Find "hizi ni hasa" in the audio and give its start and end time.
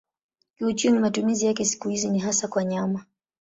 1.89-2.47